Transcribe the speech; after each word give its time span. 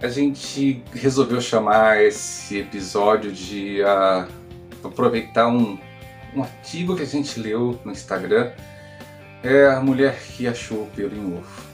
a 0.00 0.08
gente 0.08 0.82
resolveu 0.92 1.40
chamar 1.40 2.02
esse 2.02 2.58
episódio 2.58 3.32
de 3.32 3.80
uh, 3.80 4.28
aproveitar 4.84 5.48
um, 5.48 5.78
um 6.34 6.42
artigo 6.42 6.94
que 6.94 7.02
a 7.02 7.06
gente 7.06 7.40
leu 7.40 7.80
no 7.84 7.92
Instagram. 7.92 8.52
É 9.42 9.66
a 9.66 9.80
mulher 9.80 10.18
que 10.18 10.46
achou 10.46 10.82
o 10.82 10.86
pelo 10.86 11.16
em 11.16 11.38
ovo. 11.38 11.66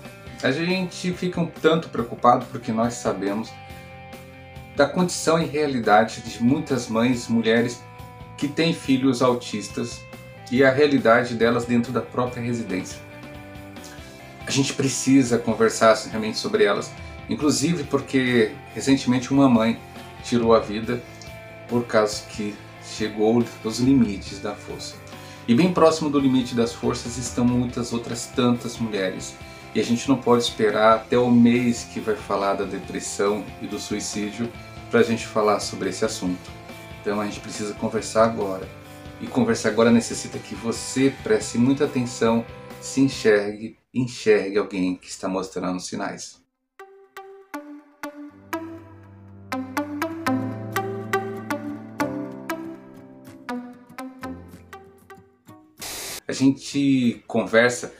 A 0.42 0.50
gente 0.52 1.12
fica 1.12 1.40
um 1.40 1.46
tanto 1.46 1.88
preocupado 1.88 2.46
porque 2.46 2.70
nós 2.72 2.94
sabemos 2.94 3.50
da 4.76 4.86
condição 4.86 5.40
e 5.40 5.46
realidade 5.46 6.20
de 6.22 6.42
muitas 6.42 6.88
mães, 6.88 7.28
mulheres 7.28 7.82
que 8.36 8.48
têm 8.48 8.72
filhos 8.72 9.20
autistas 9.20 10.00
e 10.50 10.64
a 10.64 10.70
realidade 10.70 11.34
delas 11.34 11.64
dentro 11.64 11.92
da 11.92 12.00
própria 12.00 12.42
residência. 12.42 13.00
A 14.46 14.50
gente 14.50 14.74
precisa 14.74 15.38
conversar 15.38 15.94
realmente 16.10 16.38
sobre 16.38 16.64
elas 16.64 16.90
Inclusive 17.28 17.84
porque 17.84 18.52
recentemente 18.74 19.32
uma 19.32 19.48
mãe 19.48 19.78
tirou 20.24 20.54
a 20.54 20.60
vida 20.60 21.02
por 21.68 21.86
causa 21.86 22.22
que 22.28 22.54
chegou 22.84 23.42
aos 23.64 23.78
limites 23.78 24.40
da 24.40 24.54
força. 24.54 24.94
E 25.46 25.54
bem 25.54 25.72
próximo 25.72 26.08
do 26.08 26.20
limite 26.20 26.54
das 26.54 26.72
forças 26.72 27.16
estão 27.16 27.44
muitas 27.44 27.92
outras 27.92 28.26
tantas 28.26 28.78
mulheres. 28.78 29.34
E 29.74 29.80
a 29.80 29.84
gente 29.84 30.08
não 30.08 30.16
pode 30.16 30.44
esperar 30.44 30.96
até 30.96 31.16
o 31.18 31.30
mês 31.30 31.84
que 31.92 31.98
vai 31.98 32.14
falar 32.14 32.54
da 32.54 32.64
depressão 32.64 33.44
e 33.60 33.66
do 33.66 33.78
suicídio 33.78 34.50
para 34.90 35.00
a 35.00 35.02
gente 35.02 35.26
falar 35.26 35.60
sobre 35.60 35.88
esse 35.88 36.04
assunto. 36.04 36.50
Então 37.00 37.20
a 37.20 37.24
gente 37.24 37.40
precisa 37.40 37.74
conversar 37.74 38.24
agora. 38.24 38.68
E 39.20 39.26
conversar 39.26 39.70
agora 39.70 39.90
necessita 39.90 40.38
que 40.38 40.54
você 40.54 41.14
preste 41.22 41.56
muita 41.56 41.86
atenção, 41.86 42.44
se 42.80 43.00
enxergue, 43.00 43.78
enxergue 43.94 44.58
alguém 44.58 44.96
que 44.96 45.08
está 45.08 45.28
mostrando 45.28 45.80
sinais. 45.80 46.41
A 56.26 56.32
gente 56.32 57.22
conversa 57.26 57.92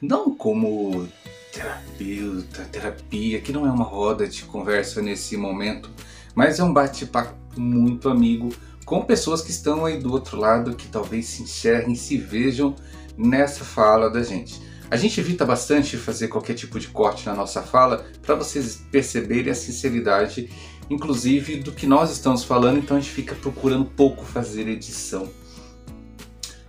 não 0.00 0.34
como 0.34 1.08
terapeuta, 1.52 2.64
terapia, 2.70 3.40
que 3.40 3.52
não 3.52 3.66
é 3.66 3.70
uma 3.70 3.84
roda 3.84 4.26
de 4.26 4.42
conversa 4.42 5.00
nesse 5.00 5.36
momento, 5.36 5.90
mas 6.34 6.58
é 6.58 6.64
um 6.64 6.72
bate-papo 6.72 7.34
muito 7.56 8.08
amigo 8.10 8.52
com 8.84 9.02
pessoas 9.02 9.40
que 9.40 9.50
estão 9.50 9.84
aí 9.84 9.98
do 9.98 10.12
outro 10.12 10.38
lado, 10.38 10.76
que 10.76 10.86
talvez 10.86 11.26
se 11.26 11.42
enxerguem, 11.42 11.94
se 11.94 12.18
vejam 12.18 12.76
nessa 13.16 13.64
fala 13.64 14.10
da 14.10 14.22
gente. 14.22 14.60
A 14.90 14.96
gente 14.96 15.18
evita 15.18 15.44
bastante 15.44 15.96
fazer 15.96 16.28
qualquer 16.28 16.54
tipo 16.54 16.78
de 16.78 16.88
corte 16.88 17.26
na 17.26 17.34
nossa 17.34 17.62
fala 17.62 18.06
para 18.22 18.36
vocês 18.36 18.84
perceberem 18.92 19.50
a 19.50 19.54
sinceridade, 19.54 20.48
inclusive 20.88 21.56
do 21.56 21.72
que 21.72 21.86
nós 21.86 22.12
estamos 22.12 22.44
falando, 22.44 22.78
então 22.78 22.96
a 22.96 23.00
gente 23.00 23.12
fica 23.12 23.34
procurando 23.34 23.84
pouco 23.86 24.24
fazer 24.24 24.68
edição 24.68 25.28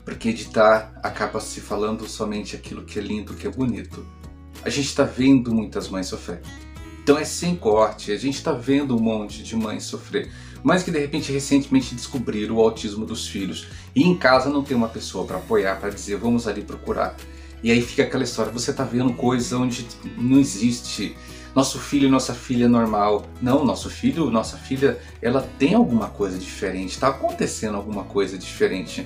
porque 0.08 0.30
editar 0.30 0.97
acaba 1.03 1.41
se 1.41 1.59
falando 1.59 2.08
somente 2.08 2.55
aquilo 2.55 2.86
que 2.86 2.97
é 2.97 3.02
lindo, 3.02 3.33
que 3.33 3.45
é 3.45 3.50
bonito. 3.50 4.05
A 4.64 4.69
gente 4.69 4.86
está 4.86 5.03
vendo 5.03 5.53
muitas 5.53 5.89
mães 5.89 6.08
sofrer. 6.08 6.39
Então 7.03 7.17
é 7.17 7.25
sem 7.25 7.58
corte, 7.58 8.14
a 8.14 8.17
gente 8.17 8.36
está 8.36 8.53
vendo 8.53 8.95
um 8.95 9.02
monte 9.02 9.44
de 9.44 9.53
mães 9.53 9.83
sofrer, 9.83 10.31
mas 10.64 10.81
que 10.81 10.91
de 10.91 10.97
repente 10.97 11.30
recentemente 11.30 11.94
descobriram 11.94 12.55
o 12.55 12.61
autismo 12.61 13.05
dos 13.05 13.27
filhos 13.27 13.67
e 13.94 14.02
em 14.02 14.16
casa 14.16 14.49
não 14.49 14.64
tem 14.64 14.77
uma 14.77 14.88
pessoa 14.88 15.25
para 15.25 15.39
apoiar, 15.39 15.77
para 15.77 15.89
dizer 15.89 16.16
vamos 16.16 16.47
ali 16.47 16.61
procurar. 16.61 17.14
E 17.61 17.69
aí 17.69 17.81
fica 17.81 18.03
aquela 18.03 18.23
história, 18.23 18.49
você 18.49 18.71
está 18.71 18.86
vendo 18.86 19.11
coisa 19.11 19.58
onde 19.58 19.86
não 20.17 20.39
existe. 20.39 21.17
Nosso 21.53 21.80
filho 21.80 22.09
nossa 22.09 22.33
filha 22.33 22.64
é 22.64 22.69
normal. 22.69 23.25
Não, 23.42 23.66
nosso 23.66 23.89
filho, 23.89 24.31
nossa 24.31 24.55
filha, 24.55 25.02
ela 25.21 25.42
tem 25.59 25.73
alguma 25.73 26.08
coisa 26.08 26.38
diferente, 26.38 26.92
está 26.92 27.09
acontecendo 27.09 27.75
alguma 27.75 28.05
coisa 28.05 28.38
diferente. 28.38 29.05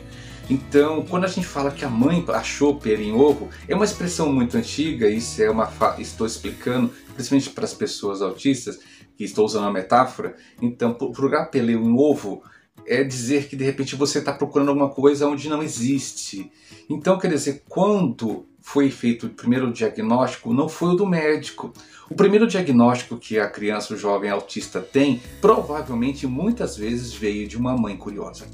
Então, 0.52 1.06
quando 1.06 1.24
a 1.24 1.30
gente 1.30 1.48
fala 1.48 1.72
que 1.72 1.86
a 1.86 1.90
mãe 1.90 2.26
achou 2.28 2.76
pera 2.76 3.02
em 3.02 3.14
ovo, 3.14 3.50
é 3.70 3.74
uma 3.74 3.86
expressão 3.86 4.34
muito 4.34 4.58
antiga, 4.58 5.10
isso 5.10 5.42
é 5.42 5.50
uma 5.50 5.72
estou 5.98 6.28
explicando, 6.28 6.92
principalmente 7.14 7.52
para 7.52 7.64
as 7.64 7.74
pessoas 7.74 8.22
autistas, 8.22 8.78
que 9.16 9.24
estou 9.24 9.46
usando 9.46 9.68
a 9.68 9.72
metáfora. 9.72 10.36
Então, 10.62 10.94
procurar 10.94 11.46
pelo 11.46 11.72
em 11.72 11.98
ovo 11.98 12.44
é 12.86 13.02
dizer 13.02 13.48
que 13.48 13.56
de 13.56 13.64
repente 13.64 13.96
você 13.96 14.20
está 14.20 14.34
procurando 14.34 14.68
alguma 14.68 14.90
coisa 14.90 15.26
onde 15.26 15.48
não 15.48 15.64
existe. 15.64 16.52
Então, 16.90 17.18
quer 17.18 17.30
dizer, 17.30 17.64
quando 17.70 18.46
foi 18.60 18.92
feito 18.92 19.28
o 19.28 19.30
primeiro 19.30 19.72
diagnóstico, 19.72 20.54
não 20.54 20.68
foi 20.68 20.90
o 20.90 20.96
do 20.98 21.08
médico. 21.08 21.72
O 22.10 22.14
primeiro 22.16 22.46
diagnóstico 22.46 23.18
que 23.18 23.40
a 23.40 23.50
criança, 23.50 23.94
o 23.94 23.98
jovem 23.98 24.30
autista 24.30 24.82
tem, 24.82 25.22
provavelmente 25.40 26.28
muitas 26.28 26.76
vezes 26.76 27.14
veio 27.14 27.48
de 27.48 27.56
uma 27.56 27.78
mãe 27.78 27.96
curiosa. 27.96 28.48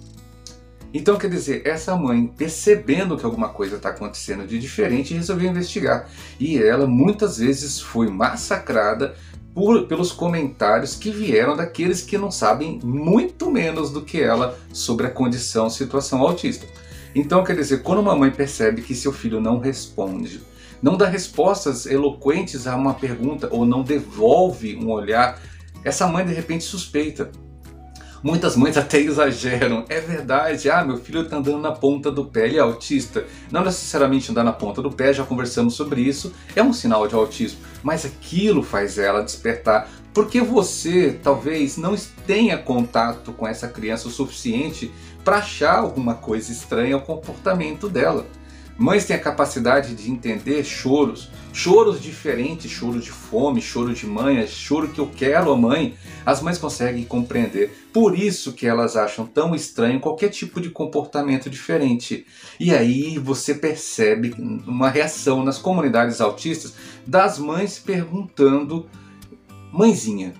Então, 0.93 1.17
quer 1.17 1.29
dizer, 1.29 1.61
essa 1.65 1.95
mãe, 1.95 2.27
percebendo 2.27 3.17
que 3.17 3.25
alguma 3.25 3.49
coisa 3.49 3.75
está 3.75 3.89
acontecendo 3.89 4.47
de 4.47 4.57
diferente, 4.57 5.13
resolveu 5.13 5.49
investigar. 5.49 6.09
E 6.39 6.57
ela 6.57 6.87
muitas 6.87 7.37
vezes 7.37 7.79
foi 7.79 8.09
massacrada 8.09 9.15
por, 9.53 9.85
pelos 9.87 10.11
comentários 10.11 10.95
que 10.95 11.09
vieram 11.09 11.57
daqueles 11.57 12.01
que 12.01 12.17
não 12.17 12.31
sabem 12.31 12.79
muito 12.83 13.51
menos 13.51 13.91
do 13.91 14.01
que 14.01 14.21
ela 14.21 14.57
sobre 14.71 15.07
a 15.07 15.09
condição, 15.09 15.69
situação 15.69 16.21
autista. 16.21 16.65
Então, 17.13 17.43
quer 17.43 17.55
dizer, 17.55 17.81
quando 17.81 17.99
uma 17.99 18.15
mãe 18.15 18.31
percebe 18.31 18.81
que 18.81 18.93
seu 18.93 19.11
filho 19.11 19.41
não 19.41 19.59
responde, 19.59 20.41
não 20.81 20.95
dá 20.95 21.07
respostas 21.07 21.85
eloquentes 21.85 22.67
a 22.67 22.75
uma 22.75 22.93
pergunta 22.93 23.49
ou 23.51 23.65
não 23.65 23.81
devolve 23.81 24.75
um 24.75 24.91
olhar, 24.91 25.41
essa 25.83 26.07
mãe 26.07 26.25
de 26.25 26.33
repente 26.33 26.63
suspeita. 26.63 27.31
Muitas 28.23 28.55
mães 28.55 28.77
até 28.77 28.99
exageram. 28.99 29.85
É 29.89 29.99
verdade, 29.99 30.69
ah, 30.69 30.83
meu 30.83 30.97
filho 30.97 31.21
está 31.21 31.37
andando 31.37 31.59
na 31.59 31.71
ponta 31.71 32.11
do 32.11 32.25
pé, 32.25 32.47
ele 32.47 32.57
é 32.57 32.61
autista. 32.61 33.25
Não 33.51 33.63
necessariamente 33.63 34.31
andar 34.31 34.43
na 34.43 34.53
ponta 34.53 34.81
do 34.81 34.91
pé, 34.91 35.13
já 35.13 35.23
conversamos 35.23 35.75
sobre 35.75 36.01
isso, 36.01 36.33
é 36.55 36.63
um 36.63 36.73
sinal 36.73 37.07
de 37.07 37.15
autismo. 37.15 37.59
Mas 37.83 38.05
aquilo 38.05 38.63
faz 38.63 38.97
ela 38.97 39.21
despertar 39.21 39.89
porque 40.13 40.41
você 40.41 41.19
talvez 41.21 41.77
não 41.77 41.95
tenha 42.25 42.57
contato 42.57 43.31
com 43.33 43.47
essa 43.47 43.67
criança 43.67 44.07
o 44.07 44.11
suficiente 44.11 44.91
para 45.23 45.37
achar 45.37 45.77
alguma 45.77 46.15
coisa 46.15 46.51
estranha 46.51 46.95
ao 46.95 47.01
comportamento 47.01 47.87
dela. 47.87 48.25
Mães 48.77 49.05
têm 49.05 49.15
a 49.15 49.19
capacidade 49.19 49.95
de 49.95 50.11
entender 50.11 50.63
choros, 50.63 51.31
choros 51.51 51.99
diferentes, 51.99 52.69
choro 52.69 52.99
de 52.99 53.09
fome, 53.09 53.59
choro 53.59 53.91
de 53.91 54.05
mãe, 54.05 54.45
choro 54.45 54.89
que 54.89 54.99
eu 54.99 55.07
quero 55.07 55.51
a 55.51 55.57
mãe. 55.57 55.95
As 56.23 56.43
mães 56.43 56.59
conseguem 56.59 57.03
compreender. 57.03 57.75
Por 57.91 58.17
isso 58.17 58.53
que 58.53 58.67
elas 58.67 58.95
acham 58.95 59.25
tão 59.25 59.55
estranho 59.55 59.99
qualquer 59.99 60.29
tipo 60.29 60.61
de 60.61 60.69
comportamento 60.69 61.49
diferente. 61.49 62.27
E 62.59 62.71
aí 62.71 63.17
você 63.17 63.55
percebe 63.55 64.35
uma 64.67 64.89
reação 64.89 65.43
nas 65.43 65.57
comunidades 65.57 66.21
autistas 66.21 66.75
das 67.05 67.39
mães 67.39 67.79
perguntando: 67.79 68.87
"Mãezinha, 69.73 70.33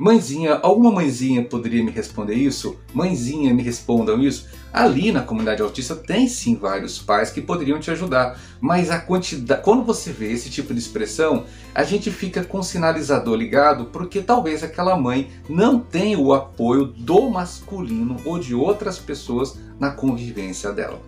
Mãezinha, 0.00 0.54
alguma 0.62 0.90
mãezinha 0.90 1.44
poderia 1.44 1.84
me 1.84 1.90
responder 1.90 2.32
isso? 2.32 2.78
Mãezinha, 2.94 3.52
me 3.52 3.62
respondam 3.62 4.18
isso? 4.18 4.48
Ali 4.72 5.12
na 5.12 5.20
comunidade 5.20 5.60
autista 5.60 5.94
tem 5.94 6.26
sim 6.26 6.56
vários 6.56 6.98
pais 6.98 7.30
que 7.30 7.42
poderiam 7.42 7.78
te 7.78 7.90
ajudar, 7.90 8.40
mas 8.62 8.90
a 8.90 8.98
quantidade, 8.98 9.62
quando 9.62 9.84
você 9.84 10.10
vê 10.10 10.32
esse 10.32 10.48
tipo 10.48 10.72
de 10.72 10.80
expressão, 10.80 11.44
a 11.74 11.84
gente 11.84 12.10
fica 12.10 12.42
com 12.42 12.60
o 12.60 12.64
sinalizador 12.64 13.36
ligado 13.36 13.90
porque 13.92 14.22
talvez 14.22 14.64
aquela 14.64 14.96
mãe 14.96 15.28
não 15.46 15.78
tenha 15.78 16.18
o 16.18 16.32
apoio 16.32 16.86
do 16.86 17.28
masculino 17.28 18.16
ou 18.24 18.38
de 18.38 18.54
outras 18.54 18.98
pessoas 18.98 19.58
na 19.78 19.90
convivência 19.90 20.72
dela. 20.72 20.98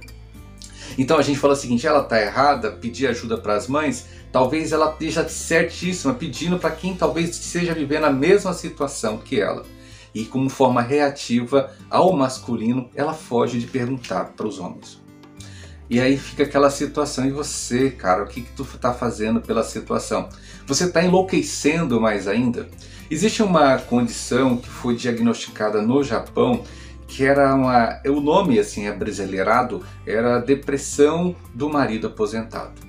Então 0.98 1.18
a 1.18 1.22
gente 1.22 1.38
fala 1.38 1.54
o 1.54 1.56
seguinte: 1.56 1.86
ela 1.86 2.02
está 2.02 2.20
errada, 2.20 2.70
pedir 2.70 3.06
ajuda 3.06 3.38
para 3.38 3.54
as 3.54 3.66
mães, 3.66 4.06
talvez 4.30 4.72
ela 4.72 4.90
esteja 4.92 5.28
certíssima, 5.28 6.14
pedindo 6.14 6.58
para 6.58 6.70
quem 6.70 6.94
talvez 6.94 7.30
esteja 7.30 7.74
vivendo 7.74 8.04
a 8.04 8.12
mesma 8.12 8.52
situação 8.52 9.18
que 9.18 9.40
ela. 9.40 9.64
E 10.14 10.24
como 10.24 10.50
forma 10.50 10.82
reativa 10.82 11.72
ao 11.88 12.12
masculino, 12.12 12.90
ela 12.94 13.14
foge 13.14 13.58
de 13.58 13.66
perguntar 13.66 14.32
para 14.36 14.46
os 14.46 14.58
homens. 14.58 15.00
E 15.88 16.00
aí 16.00 16.16
fica 16.16 16.44
aquela 16.44 16.70
situação, 16.70 17.26
e 17.26 17.30
você, 17.30 17.90
cara, 17.90 18.22
o 18.22 18.26
que, 18.26 18.40
que 18.42 18.52
tu 18.52 18.62
está 18.62 18.94
fazendo 18.94 19.40
pela 19.42 19.62
situação? 19.62 20.28
Você 20.66 20.84
está 20.84 21.02
enlouquecendo 21.02 22.00
mais 22.00 22.26
ainda? 22.26 22.68
Existe 23.10 23.42
uma 23.42 23.76
condição 23.76 24.56
que 24.56 24.70
foi 24.70 24.96
diagnosticada 24.96 25.82
no 25.82 26.02
Japão 26.02 26.64
que 27.12 27.24
era 27.24 27.54
uma. 27.54 28.00
O 28.06 28.20
nome 28.20 28.58
assim 28.58 28.88
abrasileirado 28.88 29.84
era 30.06 30.38
depressão 30.38 31.36
do 31.54 31.68
marido 31.68 32.06
aposentado. 32.06 32.80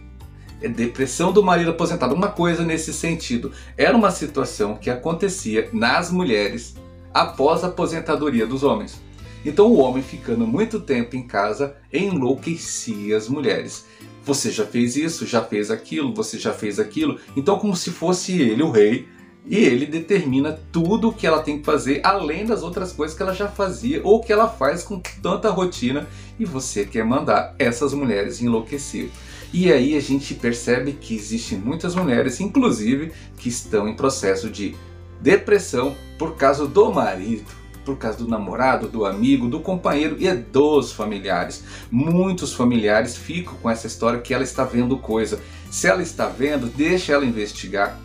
É 0.62 0.70
depressão 0.70 1.34
do 1.34 1.44
marido 1.44 1.72
aposentado, 1.72 2.16
uma 2.16 2.30
coisa 2.30 2.64
nesse 2.64 2.94
sentido. 2.94 3.52
Era 3.78 3.98
uma 3.98 4.12
situação 4.12 4.78
que 4.78 4.90
acontecia 4.90 5.68
nas 5.74 6.10
mulheres 6.10 6.76
após 7.14 7.66
a 7.66 7.68
aposentadoria 7.68 8.48
dos 8.48 8.64
homens. 8.64 9.02
Então 9.46 9.68
o 9.68 9.78
homem 9.78 10.02
ficando 10.02 10.48
muito 10.48 10.80
tempo 10.80 11.18
em 11.18 11.28
casa 11.28 11.76
enlouquecia 11.92 13.18
as 13.18 13.28
mulheres. 13.28 13.86
Você 14.24 14.50
já 14.52 14.66
fez 14.66 14.96
isso, 14.96 15.28
já 15.28 15.44
fez 15.44 15.70
aquilo, 15.70 16.14
você 16.14 16.40
já 16.40 16.54
fez 16.54 16.80
aquilo. 16.80 17.20
Então 17.36 17.60
como 17.60 17.76
se 17.76 17.92
fosse 17.92 18.42
ele 18.42 18.64
o 18.64 18.72
rei 18.72 19.06
E 19.46 19.58
ele 19.58 19.86
determina 19.86 20.58
tudo 20.72 21.10
o 21.10 21.14
que 21.14 21.28
ela 21.28 21.42
tem 21.42 21.60
que 21.60 21.66
fazer, 21.66 22.00
além 22.04 22.46
das 22.46 22.64
outras 22.64 22.94
coisas 22.94 23.16
que 23.16 23.22
ela 23.22 23.34
já 23.34 23.48
fazia 23.48 24.02
ou 24.04 24.22
que 24.22 24.32
ela 24.32 24.48
faz 24.48 24.84
com 24.84 25.02
tanta 25.22 25.50
rotina 25.50 26.08
e 26.40 26.46
você 26.46 26.86
quer 26.86 27.04
mandar 27.04 27.54
essas 27.60 27.94
mulheres 27.94 28.42
enlouquecer. 28.42 29.10
E 29.54 29.72
aí 29.72 29.96
a 29.96 30.00
gente 30.00 30.34
percebe 30.34 30.94
que 30.94 31.14
existem 31.14 31.58
muitas 31.58 31.94
mulheres, 31.94 32.40
inclusive, 32.40 33.12
que 33.38 33.50
estão 33.50 33.88
em 33.88 33.96
processo 33.96 34.50
de 34.50 34.76
depressão 35.22 35.96
por 36.18 36.36
causa 36.36 36.66
do 36.66 36.92
marido, 36.92 37.46
por 37.86 37.98
causa 37.98 38.18
do 38.18 38.28
namorado, 38.28 38.88
do 38.88 39.06
amigo, 39.06 39.48
do 39.48 39.60
companheiro 39.60 40.16
e 40.20 40.34
dos 40.34 40.94
familiares. 40.94 41.64
Muitos 41.92 42.54
familiares 42.54 43.16
ficam 43.16 43.56
com 43.62 43.70
essa 43.70 43.88
história 43.88 44.22
que 44.22 44.34
ela 44.34 44.44
está 44.44 44.64
vendo 44.64 44.98
coisa. 44.98 45.40
Se 45.70 45.88
ela 45.88 46.02
está 46.02 46.28
vendo, 46.28 46.68
deixa 46.68 47.14
ela 47.14 47.26
investigar. 47.26 48.00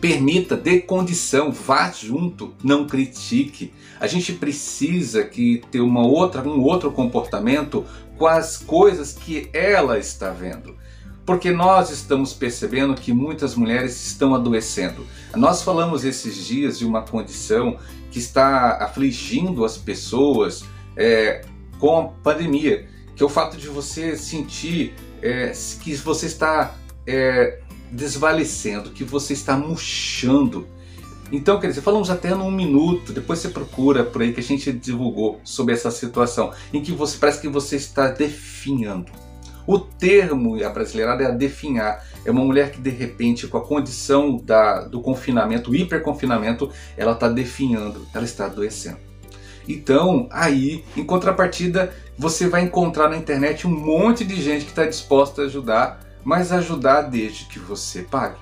Permita, 0.00 0.56
dê 0.56 0.80
condição, 0.80 1.52
vá 1.52 1.90
junto, 1.90 2.54
não 2.62 2.86
critique. 2.86 3.72
A 3.98 4.06
gente 4.06 4.32
precisa 4.32 5.24
que 5.24 5.62
ter 5.70 5.80
uma 5.80 6.06
outra, 6.06 6.42
um 6.42 6.62
outro 6.62 6.90
comportamento 6.90 7.84
com 8.16 8.26
as 8.26 8.56
coisas 8.56 9.12
que 9.12 9.50
ela 9.52 9.98
está 9.98 10.30
vendo 10.30 10.74
porque 11.30 11.52
nós 11.52 11.90
estamos 11.90 12.32
percebendo 12.32 12.92
que 12.94 13.12
muitas 13.12 13.54
mulheres 13.54 14.04
estão 14.04 14.34
adoecendo. 14.34 15.06
Nós 15.36 15.62
falamos 15.62 16.04
esses 16.04 16.44
dias 16.44 16.76
de 16.76 16.84
uma 16.84 17.02
condição 17.02 17.78
que 18.10 18.18
está 18.18 18.84
afligindo 18.84 19.64
as 19.64 19.76
pessoas 19.76 20.64
é, 20.96 21.42
com 21.78 22.00
a 22.00 22.08
pandemia, 22.08 22.88
que 23.14 23.22
é 23.22 23.26
o 23.26 23.28
fato 23.28 23.56
de 23.56 23.68
você 23.68 24.16
sentir 24.16 24.92
é, 25.22 25.52
que 25.80 25.94
você 25.94 26.26
está 26.26 26.74
é, 27.06 27.60
desvalecendo, 27.90 28.90
que 28.90 29.04
você 29.04 29.32
está 29.32 29.56
murchando. 29.56 30.66
Então, 31.32 31.60
quer 31.60 31.68
dizer, 31.68 31.80
falamos 31.80 32.10
até 32.10 32.34
num 32.34 32.50
minuto, 32.50 33.12
depois 33.12 33.38
você 33.38 33.48
procura 33.48 34.02
por 34.02 34.20
aí 34.20 34.32
que 34.32 34.40
a 34.40 34.42
gente 34.42 34.72
divulgou 34.72 35.40
sobre 35.44 35.74
essa 35.74 35.90
situação, 35.90 36.52
em 36.72 36.82
que 36.82 36.92
você 36.92 37.16
parece 37.18 37.40
que 37.40 37.48
você 37.48 37.76
está 37.76 38.08
definhando. 38.08 39.12
O 39.66 39.78
termo 39.78 40.62
a 40.64 40.68
brasileirada 40.68 41.22
é 41.22 41.26
a 41.26 41.30
definhar. 41.30 42.04
É 42.24 42.30
uma 42.30 42.44
mulher 42.44 42.72
que 42.72 42.80
de 42.80 42.90
repente, 42.90 43.46
com 43.46 43.56
a 43.56 43.64
condição 43.64 44.36
da, 44.36 44.80
do 44.80 45.00
confinamento, 45.00 45.74
hiperconfinamento, 45.74 46.70
ela 46.96 47.12
está 47.12 47.28
definhando, 47.28 48.04
ela 48.12 48.24
está 48.24 48.46
adoecendo. 48.46 48.98
Então, 49.68 50.28
aí, 50.32 50.84
em 50.96 51.04
contrapartida, 51.04 51.94
você 52.18 52.48
vai 52.48 52.62
encontrar 52.62 53.08
na 53.08 53.16
internet 53.16 53.66
um 53.66 53.70
monte 53.70 54.24
de 54.24 54.42
gente 54.42 54.64
que 54.64 54.72
está 54.72 54.84
disposta 54.84 55.42
a 55.42 55.44
ajudar, 55.44 56.00
mas 56.24 56.52
ajudar 56.52 57.02
desde 57.02 57.46
que 57.46 57.58
você 57.58 58.02
pague. 58.02 58.36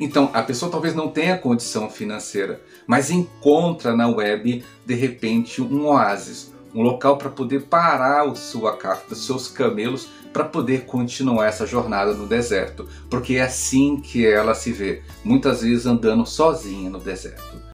Então, 0.00 0.30
a 0.32 0.42
pessoa 0.42 0.70
talvez 0.70 0.94
não 0.94 1.08
tenha 1.08 1.38
condição 1.38 1.90
financeira, 1.90 2.60
mas 2.86 3.10
encontra 3.10 3.94
na 3.94 4.08
web, 4.08 4.64
de 4.84 4.94
repente, 4.94 5.60
um 5.60 5.86
oásis, 5.86 6.52
um 6.74 6.82
local 6.82 7.16
para 7.16 7.30
poder 7.30 7.64
parar 7.64 8.24
o 8.24 8.36
sua 8.36 8.76
carta, 8.76 9.14
seus 9.14 9.48
camelos, 9.48 10.08
para 10.32 10.44
poder 10.44 10.84
continuar 10.84 11.46
essa 11.46 11.66
jornada 11.66 12.12
no 12.12 12.26
deserto, 12.26 12.86
porque 13.08 13.36
é 13.36 13.42
assim 13.42 13.96
que 13.96 14.26
ela 14.26 14.54
se 14.54 14.70
vê, 14.70 15.02
muitas 15.24 15.62
vezes 15.62 15.86
andando 15.86 16.26
sozinha 16.26 16.90
no 16.90 16.98
deserto. 16.98 17.65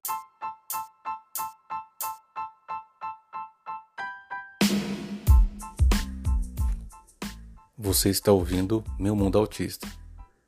Você 7.84 8.10
está 8.10 8.30
ouvindo 8.30 8.84
Meu 8.96 9.16
Mundo 9.16 9.36
Autista, 9.36 9.88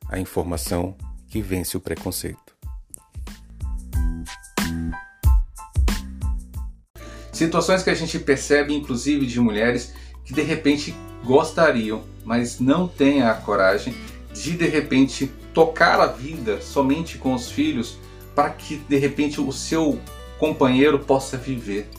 a 0.07 0.17
informação 0.17 0.95
que 1.27 1.41
vence 1.41 1.75
o 1.75 1.81
preconceito. 1.81 2.55
Situações 7.33 7.83
que 7.83 7.89
a 7.89 7.93
gente 7.93 8.17
percebe, 8.19 8.73
inclusive 8.73 9.25
de 9.25 9.37
mulheres 9.41 9.93
que 10.23 10.33
de 10.33 10.43
repente 10.43 10.95
gostariam, 11.25 12.05
mas 12.23 12.61
não 12.61 12.87
têm 12.87 13.23
a 13.23 13.33
coragem 13.33 13.93
de 14.33 14.55
de 14.55 14.67
repente 14.67 15.29
tocar 15.53 15.99
a 15.99 16.07
vida 16.07 16.61
somente 16.61 17.17
com 17.17 17.33
os 17.33 17.51
filhos 17.51 17.97
para 18.33 18.49
que 18.49 18.77
de 18.77 18.95
repente 18.95 19.41
o 19.41 19.51
seu 19.51 19.99
companheiro 20.39 20.99
possa 20.99 21.35
viver. 21.35 21.89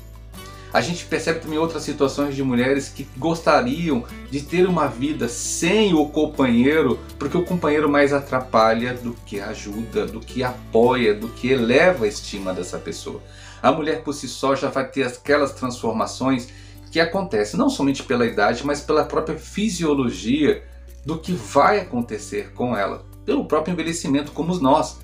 A 0.76 0.82
gente 0.82 1.06
percebe 1.06 1.40
também 1.40 1.58
outras 1.58 1.84
situações 1.84 2.36
de 2.36 2.42
mulheres 2.42 2.88
que 2.90 3.08
gostariam 3.16 4.04
de 4.30 4.42
ter 4.42 4.66
uma 4.66 4.88
vida 4.88 5.26
sem 5.26 5.94
o 5.94 6.06
companheiro, 6.06 6.98
porque 7.18 7.38
o 7.38 7.44
companheiro 7.44 7.88
mais 7.88 8.12
atrapalha 8.12 8.92
do 8.92 9.14
que 9.24 9.40
ajuda, 9.40 10.04
do 10.04 10.20
que 10.20 10.44
apoia, 10.44 11.14
do 11.14 11.28
que 11.28 11.48
eleva 11.48 12.04
a 12.04 12.08
estima 12.08 12.52
dessa 12.52 12.78
pessoa 12.78 13.22
a 13.62 13.72
mulher 13.72 14.02
por 14.02 14.12
si 14.12 14.28
só 14.28 14.54
já 14.54 14.68
vai 14.68 14.86
ter 14.88 15.04
aquelas 15.04 15.52
transformações 15.52 16.48
que 16.90 17.00
acontecem 17.00 17.58
não 17.58 17.68
somente 17.68 18.02
pela 18.02 18.26
idade, 18.26 18.64
mas 18.64 18.80
pela 18.80 19.04
própria 19.04 19.36
fisiologia 19.36 20.62
do 21.04 21.18
que 21.18 21.32
vai 21.32 21.80
acontecer 21.80 22.52
com 22.52 22.76
ela, 22.76 23.04
pelo 23.24 23.44
próprio 23.44 23.72
envelhecimento, 23.72 24.32
como 24.32 24.56
nós. 24.58 24.98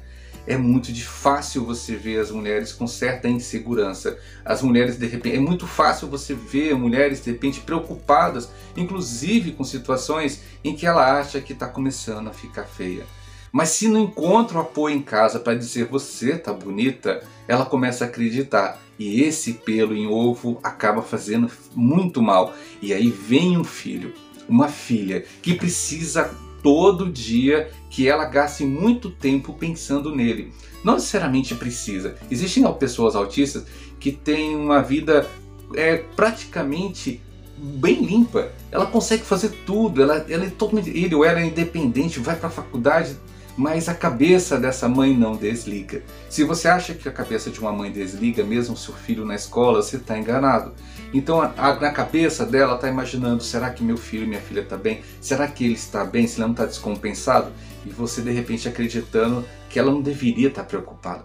É 0.47 0.57
muito 0.57 0.93
de 0.93 1.05
fácil 1.05 1.65
você 1.65 1.95
ver 1.95 2.19
as 2.19 2.31
mulheres 2.31 2.73
com 2.73 2.87
certa 2.87 3.29
insegurança. 3.29 4.19
As 4.45 4.63
mulheres 4.63 4.99
de 4.99 5.07
repente, 5.07 5.37
é 5.37 5.41
muito 5.41 5.67
fácil 5.67 6.09
você 6.09 6.35
ver 6.35 6.75
mulheres 6.75 7.23
de 7.23 7.31
repente 7.31 7.61
preocupadas, 7.61 8.51
inclusive 8.77 9.53
com 9.53 9.63
situações 9.63 10.43
em 10.65 10.75
que 10.75 10.87
ela 10.87 11.21
acha 11.21 11.41
que 11.41 11.53
está 11.53 11.69
começando 11.69 12.29
a 12.29 12.33
ficar 12.33 12.65
feia. 12.65 13.05
Mas 13.53 13.69
se 13.69 13.87
não 13.87 14.01
encontra 14.01 14.57
o 14.57 14.61
apoio 14.63 14.97
em 14.97 15.03
casa 15.03 15.39
para 15.39 15.55
dizer 15.55 15.85
você 15.85 16.39
tá 16.39 16.53
bonita, 16.53 17.23
ela 17.47 17.67
começa 17.67 18.05
a 18.05 18.09
acreditar. 18.09 18.81
E 18.99 19.23
esse 19.23 19.55
pelo 19.55 19.95
em 19.95 20.07
ovo 20.07 20.59
acaba 20.63 21.03
fazendo 21.03 21.51
muito 21.75 22.23
mal. 22.23 22.55
E 22.81 22.95
aí 22.95 23.11
vem 23.11 23.59
um 23.59 23.65
filho, 23.65 24.15
uma 24.49 24.69
filha, 24.69 25.25
que 25.43 25.55
precisa 25.55 26.31
todo 26.63 27.11
dia 27.11 27.71
que 27.91 28.09
ela 28.09 28.25
gaste 28.25 28.65
muito 28.65 29.11
tempo 29.11 29.53
pensando 29.53 30.15
nele. 30.15 30.53
Não 30.85 30.95
necessariamente 30.95 31.55
precisa. 31.55 32.17
Existem 32.31 32.71
pessoas 32.75 33.15
autistas 33.15 33.65
que 33.99 34.13
têm 34.13 34.57
uma 34.57 34.83
vida 34.83 35.29
é, 35.75 35.97
praticamente 36.17 37.21
bem 37.57 38.03
limpa. 38.03 38.51
Ela 38.71 38.87
consegue 38.87 39.23
fazer 39.23 39.51
tudo. 39.65 40.03
Ela, 40.03 40.25
ela 40.29 40.45
é 40.45 40.51
totalmente, 40.51 40.91
ele 40.91 41.15
ou 41.15 41.25
ela 41.25 41.41
é 41.41 41.47
independente, 41.47 42.19
vai 42.19 42.37
para 42.37 42.49
a 42.49 42.53
faculdade 42.53 43.17
mas 43.57 43.89
a 43.89 43.95
cabeça 43.95 44.59
dessa 44.59 44.89
mãe 44.89 45.17
não 45.17 45.37
desliga. 45.37 46.03
Se 46.29 46.45
você 46.45 46.69
acha 46.69 46.95
que 46.95 47.09
a 47.09 47.13
cabeça 47.13 47.51
de 47.51 47.61
uma 47.61 47.73
mãe 47.73 47.91
desliga, 47.91 48.43
mesmo 48.43 48.77
seu 48.77 48.95
filho 48.95 49.25
na 49.25 49.35
escola, 49.35 49.83
você 49.83 49.97
está 49.97 50.19
enganado. 50.19 50.75
Então, 51.13 51.41
a, 51.41 51.53
a, 51.57 51.79
na 51.79 51.91
cabeça 51.91 52.47
dela 52.47 52.75
está 52.75 52.89
imaginando: 52.89 53.43
será 53.43 53.71
que 53.71 53.85
meu 53.85 53.97
filho 53.97 54.25
e 54.25 54.29
minha 54.29 54.41
filha 54.41 54.61
está 54.61 54.77
bem? 54.77 55.03
Será 55.21 55.47
que 55.47 55.65
ele 55.65 55.75
está 55.75 56.05
bem? 56.05 56.27
Se 56.27 56.37
ele 56.37 56.45
não 56.45 56.53
está 56.53 56.65
descompensado? 56.65 57.53
E 57.85 57.91
você 57.91 58.23
de 58.23 58.31
repente 58.31 58.69
acreditando 58.69 59.45
que 59.69 59.79
ela 59.79 59.91
não 59.91 60.01
deveria 60.01 60.49
estar 60.49 60.63
tá 60.63 60.69
preocupada. 60.69 61.25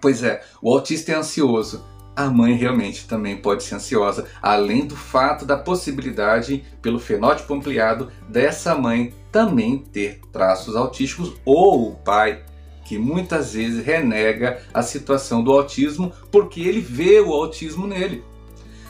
Pois 0.00 0.22
é, 0.22 0.42
o 0.60 0.72
autista 0.72 1.12
é 1.12 1.14
ansioso, 1.14 1.84
a 2.14 2.28
mãe 2.28 2.54
realmente 2.54 3.06
também 3.06 3.36
pode 3.36 3.62
ser 3.62 3.74
ansiosa, 3.74 4.26
além 4.40 4.86
do 4.86 4.96
fato 4.96 5.44
da 5.44 5.56
possibilidade, 5.56 6.64
pelo 6.80 6.98
fenótipo 6.98 7.54
ampliado, 7.54 8.10
dessa 8.28 8.74
mãe 8.74 9.14
também 9.32 9.78
ter 9.78 10.20
traços 10.30 10.76
autísticos 10.76 11.32
ou 11.44 11.88
o 11.88 11.96
pai 11.96 12.44
que 12.84 12.98
muitas 12.98 13.54
vezes 13.54 13.84
renega 13.84 14.60
a 14.72 14.82
situação 14.82 15.42
do 15.42 15.50
autismo 15.50 16.12
porque 16.30 16.60
ele 16.60 16.80
vê 16.80 17.18
o 17.20 17.32
autismo 17.32 17.86
nele. 17.86 18.22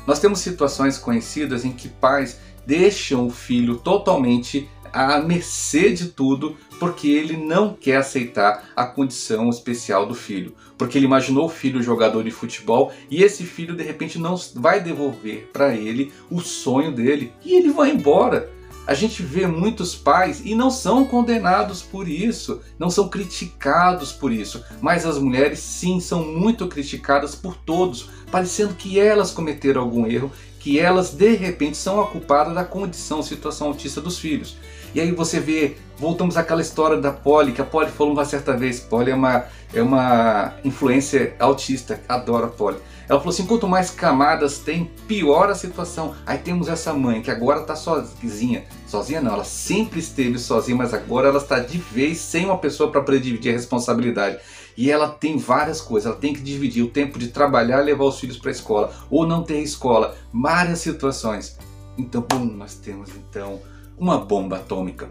Nós 0.07 0.19
temos 0.19 0.41
situações 0.41 0.99
conhecidas 0.99 1.65
em 1.65 1.71
que 1.71 1.89
pais 1.89 2.41
deixam 2.67 3.27
o 3.27 3.31
filho 3.31 3.77
totalmente 3.77 4.69
à 4.93 5.21
mercê 5.21 5.91
de 5.91 6.09
tudo 6.09 6.57
porque 6.79 7.09
ele 7.09 7.37
não 7.37 7.75
quer 7.75 7.97
aceitar 7.97 8.71
a 8.75 8.85
condição 8.85 9.49
especial 9.49 10.05
do 10.05 10.15
filho. 10.15 10.55
Porque 10.77 10.99
ele 10.99 11.07
imaginou 11.07 11.47
o 11.47 11.49
filho 11.49 11.83
jogador 11.83 12.25
de 12.25 12.31
futebol 12.31 12.93
e 13.09 13.23
esse 13.23 13.45
filho 13.45 13.77
de 13.77 13.85
repente 13.85 14.19
não 14.19 14.35
vai 14.57 14.81
devolver 14.81 15.49
para 15.53 15.75
ele 15.75 16.13
o 16.29 16.41
sonho 16.41 16.91
dele 16.91 17.33
e 17.45 17.55
ele 17.55 17.71
vai 17.71 17.91
embora. 17.91 18.51
A 18.85 18.95
gente 18.95 19.23
vê 19.23 19.47
muitos 19.47 19.95
pais 19.95 20.43
e 20.45 20.57
não 20.57 20.71
são 20.71 21.05
condenados 21.05 21.83
por 21.83 22.09
isso, 22.09 22.61
não 22.79 22.91
são 22.91 23.09
criticados 23.09 24.11
por 24.13 24.33
isso, 24.33 24.65
mas 24.81 25.07
as 25.07 25.19
mulheres 25.19 25.61
sim 25.61 26.01
são 26.01 26.25
muito 26.25 26.67
criticadas 26.67 27.35
por 27.35 27.55
todos, 27.57 28.11
parecendo 28.31 28.75
que 28.75 28.99
elas 28.99 29.31
cometeram 29.31 29.83
algum 29.83 30.05
erro, 30.05 30.33
que 30.59 30.81
elas 30.81 31.11
de 31.11 31.35
repente 31.37 31.77
são 31.77 32.01
a 32.01 32.09
culpada 32.09 32.53
da 32.53 32.65
condição, 32.65 33.23
situação 33.23 33.69
autista 33.69 34.01
dos 34.01 34.19
filhos. 34.19 34.57
E 34.95 35.01
aí 35.01 35.13
você 35.13 35.39
vê, 35.39 35.77
voltamos 35.97 36.37
àquela 36.37 36.61
história 36.61 36.97
da 36.97 37.13
Polly, 37.13 37.53
que 37.53 37.63
a 37.63 37.65
Polly 37.65 37.91
falou 37.91 38.13
uma 38.13 38.25
certa 38.25 38.57
vez, 38.57 38.81
Polly 38.81 39.13
é 39.13 39.15
uma, 39.15 39.45
é 39.73 39.81
uma 39.81 40.55
influência 40.65 41.35
autista, 41.39 42.01
adora 42.09 42.47
a 42.47 42.51
Polly. 42.51 42.79
Ela 43.09 43.19
falou 43.19 43.33
assim, 43.33 43.47
quanto 43.47 43.69
mais 43.69 43.91
camadas 43.91 44.59
tem, 44.59 44.91
pior 45.07 45.51
a 45.51 45.55
situação. 45.55 46.15
Aí 46.25 46.39
temos 46.39 46.69
essa 46.69 46.93
mãe 46.93 47.21
que 47.21 47.31
agora 47.31 47.61
está 47.61 47.75
sozinha. 47.75 48.65
Sozinha 48.87 49.21
não, 49.21 49.35
ela 49.35 49.45
sempre 49.45 50.01
esteve 50.01 50.39
sozinha, 50.39 50.77
mas 50.77 50.95
agora 50.95 51.29
ela 51.29 51.39
está 51.39 51.59
de 51.59 51.79
vez 51.79 52.19
sem 52.19 52.45
uma 52.45 52.59
pessoa 52.59 52.91
para 52.91 53.03
dividir 53.19 53.51
a 53.51 53.57
responsabilidade. 53.57 54.39
E 54.77 54.91
ela 54.91 55.09
tem 55.09 55.37
várias 55.37 55.81
coisas, 55.81 56.11
ela 56.11 56.21
tem 56.21 56.33
que 56.33 56.41
dividir 56.41 56.83
o 56.83 56.89
tempo 56.89 57.19
de 57.19 57.29
trabalhar 57.29 57.83
e 57.83 57.85
levar 57.85 58.05
os 58.05 58.19
filhos 58.19 58.39
para 58.39 58.51
a 58.51 58.53
escola, 58.53 58.95
ou 59.11 59.27
não 59.27 59.43
ter 59.43 59.61
escola, 59.61 60.17
várias 60.33 60.79
situações. 60.79 61.59
Então, 61.99 62.25
bom, 62.27 62.45
nós 62.45 62.75
temos 62.75 63.11
então 63.11 63.61
uma 63.99 64.19
bomba 64.19 64.57
atômica. 64.57 65.11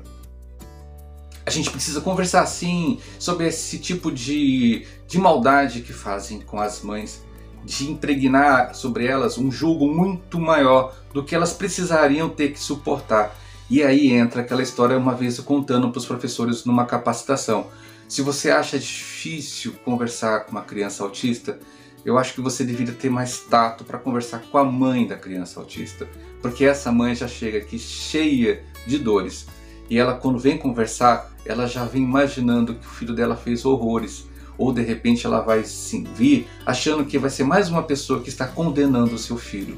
A 1.46 1.50
gente 1.50 1.70
precisa 1.70 2.02
conversar 2.02 2.46
sim 2.46 3.00
sobre 3.20 3.48
esse 3.48 3.80
tipo 3.80 4.12
de, 4.12 4.86
de 5.08 5.18
maldade 5.18 5.82
que 5.82 5.94
fazem 5.94 6.40
com 6.40 6.60
as 6.60 6.82
mães, 6.82 7.24
de 7.64 7.90
impregnar 7.90 8.74
sobre 8.74 9.06
elas 9.06 9.38
um 9.38 9.52
julgo 9.52 9.88
muito 9.88 10.40
maior 10.40 10.96
do 11.14 11.24
que 11.24 11.36
elas 11.36 11.54
precisariam 11.54 12.30
ter 12.30 12.52
que 12.52 12.60
suportar. 12.60 13.36
E 13.70 13.84
aí 13.84 14.12
entra 14.12 14.42
aquela 14.42 14.62
história 14.62 14.98
uma 14.98 15.14
vez 15.14 15.38
eu 15.38 15.44
contando 15.44 15.90
para 15.90 16.00
os 16.00 16.06
professores 16.06 16.66
numa 16.66 16.86
capacitação. 16.86 17.68
Se 18.08 18.22
você 18.22 18.52
acha 18.52 18.78
difícil 18.78 19.74
conversar 19.86 20.42
com 20.42 20.52
uma 20.52 20.64
criança 20.64 21.04
autista, 21.04 21.60
eu 22.04 22.18
acho 22.18 22.34
que 22.34 22.42
você 22.42 22.64
deveria 22.64 22.94
ter 22.94 23.10
mais 23.10 23.40
tato 23.40 23.84
para 23.84 24.00
conversar 24.00 24.42
com 24.52 24.58
a 24.58 24.64
mãe 24.64 25.08
da 25.08 25.16
criança 25.16 25.60
autista, 25.60 26.08
porque 26.42 26.66
essa 26.66 26.92
mãe 26.92 27.16
já 27.16 27.28
chega 27.28 27.60
aqui 27.60 27.78
cheia 27.78 28.64
de 28.86 28.98
dores 28.98 29.48
e 29.92 29.98
ela 29.98 30.14
quando 30.14 30.40
vem 30.40 30.58
conversar, 30.58 31.32
ela 31.46 31.68
já 31.68 31.84
vem 31.84 32.02
imaginando 32.02 32.76
que 32.76 32.86
o 32.86 32.90
filho 32.90 33.14
dela 33.14 33.36
fez 33.36 33.66
horrores, 33.66 34.26
ou 34.62 34.72
de 34.72 34.84
repente 34.84 35.26
ela 35.26 35.42
vai 35.42 35.64
sim 35.64 36.04
vir 36.04 36.48
achando 36.64 37.04
que 37.04 37.18
vai 37.18 37.32
ser 37.32 37.44
mais 37.44 37.68
uma 37.68 37.82
pessoa 37.82 38.22
que 38.22 38.30
está 38.30 38.48
condenando 38.48 39.16
o 39.16 39.18
seu 39.18 39.36
filho. 39.36 39.76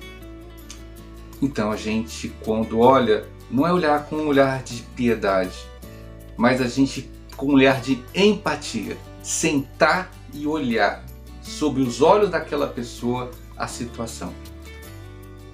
Então 1.42 1.72
a 1.72 1.78
gente 1.78 2.34
quando 2.44 2.80
olha, 2.80 3.26
não 3.50 3.66
é 3.66 3.72
olhar 3.72 4.08
com 4.08 4.18
um 4.18 4.28
olhar 4.28 4.62
de 4.62 4.82
piedade, 4.94 5.58
mas 6.36 6.60
a 6.60 6.68
gente 6.68 7.10
com 7.38 7.48
um 7.48 7.54
olhar 7.54 7.80
de 7.80 8.04
empatia, 8.14 8.98
sentar 9.22 10.12
e 10.34 10.46
olhar 10.46 11.02
sob 11.42 11.82
os 11.82 12.02
olhos 12.02 12.30
daquela 12.30 12.68
pessoa 12.68 13.32
a 13.58 13.68
situação. 13.68 14.34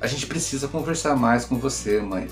A 0.02 0.08
gente 0.08 0.26
precisa 0.26 0.68
conversar 0.68 1.16
mais 1.16 1.46
com 1.46 1.60
você, 1.60 2.02
mãe, 2.02 2.28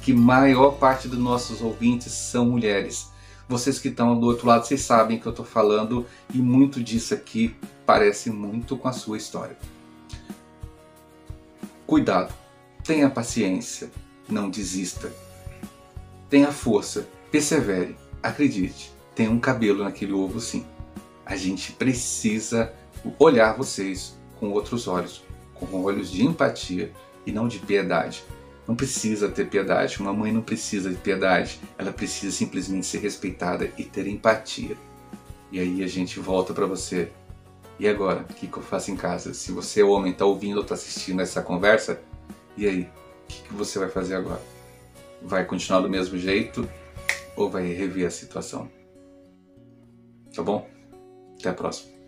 que 0.00 0.12
maior 0.12 0.72
parte 0.72 1.06
dos 1.06 1.20
nossos 1.20 1.60
ouvintes 1.60 2.12
são 2.12 2.46
mulheres. 2.46 3.11
Vocês 3.52 3.78
que 3.78 3.88
estão 3.88 4.18
do 4.18 4.28
outro 4.28 4.46
lado, 4.46 4.66
vocês 4.66 4.80
sabem 4.80 5.20
que 5.20 5.26
eu 5.26 5.30
estou 5.30 5.44
falando 5.44 6.06
e 6.32 6.38
muito 6.38 6.82
disso 6.82 7.12
aqui 7.12 7.54
parece 7.84 8.30
muito 8.30 8.78
com 8.78 8.88
a 8.88 8.94
sua 8.94 9.18
história. 9.18 9.58
Cuidado, 11.86 12.32
tenha 12.82 13.10
paciência, 13.10 13.90
não 14.26 14.48
desista. 14.48 15.12
Tenha 16.30 16.50
força, 16.50 17.06
persevere, 17.30 17.94
acredite, 18.22 18.90
tem 19.14 19.28
um 19.28 19.38
cabelo 19.38 19.84
naquele 19.84 20.14
ovo 20.14 20.40
sim. 20.40 20.64
A 21.26 21.36
gente 21.36 21.72
precisa 21.72 22.72
olhar 23.18 23.54
vocês 23.54 24.16
com 24.40 24.48
outros 24.48 24.88
olhos, 24.88 25.22
com 25.52 25.84
olhos 25.84 26.10
de 26.10 26.24
empatia 26.24 26.90
e 27.26 27.30
não 27.30 27.46
de 27.46 27.58
piedade. 27.58 28.24
Não 28.66 28.76
precisa 28.76 29.28
ter 29.28 29.48
piedade, 29.48 29.98
uma 30.00 30.12
mãe 30.12 30.30
não 30.30 30.42
precisa 30.42 30.88
de 30.88 30.96
piedade, 30.96 31.60
ela 31.76 31.92
precisa 31.92 32.34
simplesmente 32.34 32.86
ser 32.86 32.98
respeitada 32.98 33.70
e 33.76 33.84
ter 33.84 34.06
empatia. 34.06 34.76
E 35.50 35.58
aí 35.58 35.82
a 35.82 35.86
gente 35.86 36.20
volta 36.20 36.54
para 36.54 36.66
você. 36.66 37.10
E 37.78 37.88
agora, 37.88 38.20
o 38.20 38.34
que, 38.34 38.46
que, 38.46 38.56
eu 38.56 38.62
faço 38.62 38.90
em 38.90 38.96
casa? 38.96 39.34
Se 39.34 39.50
você, 39.50 39.80
é 39.80 39.84
homem, 39.84 40.12
está 40.12 40.24
ouvindo 40.24 40.56
ou 40.56 40.62
está 40.62 40.74
assistindo 40.74 41.20
essa 41.20 41.42
conversa, 41.42 42.00
e 42.56 42.66
aí? 42.66 42.82
O 42.82 43.26
que, 43.26 43.42
que 43.42 43.54
você 43.54 43.78
vai 43.78 43.88
fazer 43.88 44.14
agora? 44.14 44.42
Vai 45.20 45.44
continuar 45.44 45.80
do 45.80 45.90
mesmo 45.90 46.18
jeito 46.18 46.68
ou 47.36 47.50
vai 47.50 47.72
rever 47.72 48.06
a 48.06 48.10
situação? 48.10 48.70
Tá 50.34 50.42
bom? 50.42 50.68
Até 51.38 51.48
a 51.48 51.54
próxima. 51.54 52.01